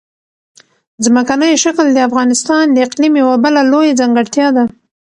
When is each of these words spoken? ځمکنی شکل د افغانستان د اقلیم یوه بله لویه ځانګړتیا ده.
ځمکنی 1.05 1.51
شکل 1.63 1.85
د 1.93 1.97
افغانستان 2.09 2.63
د 2.71 2.77
اقلیم 2.87 3.13
یوه 3.21 3.35
بله 3.45 3.61
لویه 3.71 3.97
ځانګړتیا 3.99 4.47
ده. 4.55 4.63